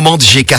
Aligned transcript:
GK. 0.00 0.54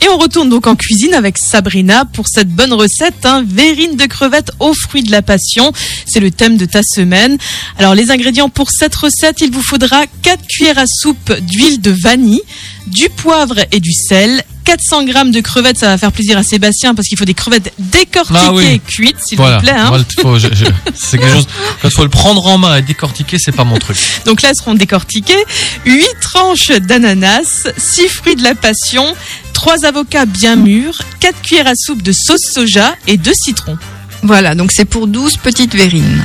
Et 0.00 0.08
on 0.08 0.16
retourne 0.16 0.48
donc 0.48 0.66
en 0.66 0.74
cuisine 0.74 1.12
avec 1.12 1.36
Sabrina 1.38 2.06
pour 2.06 2.26
cette 2.28 2.48
bonne 2.48 2.72
recette, 2.72 3.24
hein, 3.24 3.44
verrine 3.46 3.96
de 3.96 4.06
crevettes 4.06 4.50
aux 4.58 4.72
fruits 4.74 5.02
de 5.02 5.10
la 5.10 5.22
passion. 5.22 5.72
C'est 6.06 6.18
le 6.18 6.30
thème 6.30 6.56
de 6.56 6.64
ta 6.64 6.80
semaine. 6.82 7.36
Alors 7.78 7.94
les 7.94 8.10
ingrédients 8.10 8.48
pour 8.48 8.70
cette 8.70 8.94
recette, 8.94 9.42
il 9.42 9.52
vous 9.52 9.62
faudra 9.62 10.06
4 10.22 10.46
cuillères 10.48 10.78
à 10.78 10.86
soupe 10.86 11.32
d'huile 11.42 11.80
de 11.80 11.90
vanille, 11.90 12.42
du 12.86 13.10
poivre 13.10 13.58
et 13.70 13.80
du 13.80 13.92
sel, 13.92 14.42
400 14.64 15.04
grammes 15.04 15.30
de 15.30 15.40
crevettes, 15.40 15.78
ça 15.78 15.88
va 15.88 15.98
faire 15.98 16.12
plaisir 16.12 16.38
à 16.38 16.42
Sébastien 16.42 16.94
parce 16.94 17.08
qu'il 17.08 17.18
faut 17.18 17.24
des 17.24 17.34
crevettes 17.34 17.72
décortiquées 17.78 18.38
Ah 18.40 18.52
oui. 18.52 18.80
cuites, 18.86 19.16
s'il 19.26 19.36
Voilà. 19.38 19.56
vous 19.58 19.62
plaît. 19.62 19.72
hein. 19.72 19.88
Moi, 19.88 19.98
il 20.16 20.22
faut- 20.22 20.38
je- 20.38 20.48
je- 20.52 20.64
c'est 20.94 21.18
quelque 21.18 21.34
chose. 21.34 21.46
Quand 21.80 21.88
il 21.88 21.94
faut 21.94 22.02
le 22.04 22.08
prendre 22.08 22.46
en 22.46 22.58
main 22.58 22.76
et 22.76 22.82
décortiquer, 22.82 23.38
c'est 23.38 23.52
pas 23.52 23.64
mon 23.64 23.78
truc. 23.78 23.96
Donc 24.26 24.42
là, 24.42 24.50
elles 24.50 24.56
seront 24.56 24.74
décortiquées. 24.74 25.44
8 25.84 26.06
tranches 26.20 26.68
d'ananas, 26.70 27.66
6 27.76 28.08
fruits 28.08 28.36
de 28.36 28.42
la 28.42 28.54
passion, 28.54 29.14
3 29.52 29.84
avocats 29.84 30.26
bien 30.26 30.56
mûrs, 30.56 30.98
4 31.20 31.40
cuillères 31.42 31.66
à 31.68 31.74
soupe 31.76 32.02
de 32.02 32.12
sauce 32.12 32.52
soja 32.54 32.94
et 33.06 33.16
2 33.16 33.32
citrons. 33.34 33.78
Voilà, 34.22 34.54
donc 34.54 34.70
c'est 34.72 34.84
pour 34.84 35.06
12 35.08 35.36
petites 35.38 35.74
verrines. 35.74 36.22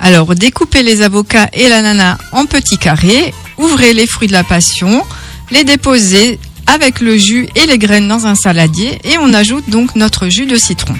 Alors, 0.00 0.34
découpez 0.34 0.82
les 0.82 1.00
avocats 1.00 1.48
et 1.52 1.68
l'ananas 1.68 2.18
en 2.32 2.44
petits 2.46 2.76
carrés, 2.78 3.32
ouvrez 3.56 3.94
les 3.94 4.06
fruits 4.06 4.26
de 4.28 4.32
la 4.32 4.42
passion, 4.44 5.02
les 5.50 5.64
déposez 5.64 6.38
avec 6.66 7.00
le 7.00 7.16
jus 7.16 7.48
et 7.54 7.66
les 7.66 7.78
graines 7.78 8.08
dans 8.08 8.26
un 8.26 8.34
saladier 8.34 8.98
et 9.04 9.18
on 9.18 9.32
ajoute 9.34 9.68
donc 9.68 9.96
notre 9.96 10.28
jus 10.28 10.46
de 10.46 10.56
citron. 10.56 10.94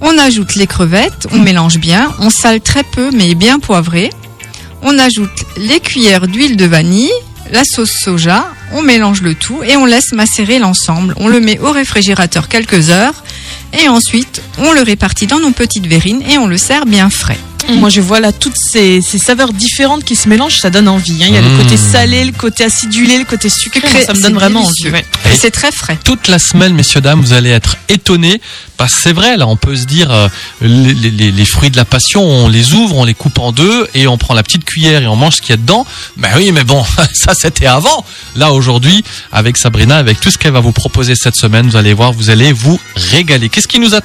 On 0.00 0.18
ajoute 0.18 0.54
les 0.56 0.66
crevettes, 0.66 1.28
on 1.32 1.38
mélange 1.38 1.78
bien, 1.78 2.12
on 2.18 2.30
sale 2.30 2.60
très 2.60 2.82
peu 2.82 3.10
mais 3.12 3.34
bien 3.34 3.58
poivré. 3.58 4.10
On 4.82 4.98
ajoute 4.98 5.44
les 5.56 5.80
cuillères 5.80 6.26
d'huile 6.26 6.56
de 6.56 6.66
vanille, 6.66 7.12
la 7.50 7.62
sauce 7.64 7.92
soja, 7.92 8.46
on 8.72 8.82
mélange 8.82 9.22
le 9.22 9.34
tout 9.34 9.62
et 9.62 9.76
on 9.76 9.86
laisse 9.86 10.12
macérer 10.12 10.58
l'ensemble. 10.58 11.14
On 11.16 11.28
le 11.28 11.40
met 11.40 11.58
au 11.58 11.70
réfrigérateur 11.72 12.48
quelques 12.48 12.90
heures 12.90 13.24
et 13.72 13.88
ensuite 13.88 14.42
on 14.58 14.72
le 14.72 14.82
répartit 14.82 15.26
dans 15.26 15.40
nos 15.40 15.52
petites 15.52 15.86
verrines 15.86 16.22
et 16.28 16.38
on 16.38 16.46
le 16.46 16.58
sert 16.58 16.86
bien 16.86 17.10
frais. 17.10 17.38
Moi, 17.70 17.88
je 17.88 18.00
vois 18.00 18.20
là 18.20 18.32
toutes 18.32 18.56
ces, 18.56 19.00
ces 19.00 19.18
saveurs 19.18 19.52
différentes 19.52 20.04
qui 20.04 20.16
se 20.16 20.28
mélangent, 20.28 20.58
ça 20.60 20.70
donne 20.70 20.88
envie. 20.88 21.22
hein. 21.22 21.26
Il 21.28 21.34
y 21.34 21.38
a 21.38 21.42
Mmh. 21.42 21.56
le 21.56 21.62
côté 21.62 21.76
salé, 21.76 22.24
le 22.24 22.32
côté 22.32 22.64
acidulé, 22.64 23.18
le 23.18 23.24
côté 23.24 23.48
sucré. 23.48 24.04
Ça 24.04 24.12
me 24.14 24.20
donne 24.22 24.34
vraiment 24.34 24.60
délicieux. 24.62 24.90
envie. 24.90 24.98
ouais. 24.98 25.32
Et 25.32 25.36
c'est 25.36 25.50
très 25.50 25.72
frais. 25.72 25.98
Toute 26.04 26.28
la 26.28 26.38
semaine, 26.38 26.74
messieurs, 26.74 27.00
dames, 27.00 27.20
vous 27.20 27.32
allez 27.32 27.50
être 27.50 27.76
étonnés. 27.88 28.40
Que 28.76 28.84
c'est 28.90 29.12
vrai, 29.14 29.38
là, 29.38 29.46
on 29.46 29.56
peut 29.56 29.74
se 29.76 29.84
dire, 29.84 30.10
euh, 30.10 30.28
les, 30.60 30.92
les- 31.10 31.32
les 31.32 31.44
fruits 31.46 31.70
de 31.70 31.76
la 31.76 31.86
passion, 31.86 32.22
on 32.22 32.48
les 32.48 32.74
ouvre, 32.74 32.96
on 32.96 33.04
les 33.04 33.14
coupe 33.14 33.38
en 33.38 33.50
deux 33.50 33.88
et 33.94 34.06
on 34.06 34.18
prend 34.18 34.34
la 34.34 34.42
petite 34.42 34.64
cuillère 34.66 35.00
et 35.02 35.06
on 35.06 35.16
mange 35.16 35.36
ce 35.36 35.40
qu'il 35.40 35.50
y 35.50 35.52
a 35.54 35.56
dedans. 35.56 35.86
Ben 36.18 36.28
oui, 36.36 36.52
mais 36.52 36.64
bon, 36.64 36.84
ça 37.14 37.32
c'était 37.34 37.64
avant. 37.66 38.04
Là, 38.36 38.52
aujourd'hui, 38.52 39.02
avec 39.32 39.56
Sabrina, 39.56 39.96
avec 39.96 40.20
tout 40.20 40.30
ce 40.30 40.36
qu'elle 40.36 40.52
va 40.52 40.60
vous 40.60 40.72
proposer 40.72 41.14
cette 41.14 41.36
semaine, 41.36 41.66
vous 41.70 41.76
allez 41.76 41.94
voir, 41.94 42.12
vous 42.12 42.28
allez 42.28 42.52
vous 42.52 42.78
régaler. 42.96 43.48
Qu'est-ce 43.48 43.68
qui 43.68 43.78
nous 43.78 43.94
attend 43.94 44.02